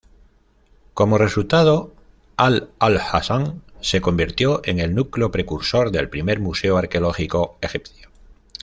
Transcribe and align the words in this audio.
Como 0.95 1.19
resultado, 1.19 1.93
Al-Alsun 2.35 3.61
se 3.81 4.01
convirtió 4.01 4.61
en 4.63 4.79
el 4.79 4.95
núcleo 4.95 5.29
precursor 5.29 5.91
del 5.91 6.09
primer 6.09 6.39
museo 6.39 6.77
arqueológico 6.79 7.59
egipcio. 7.61 8.09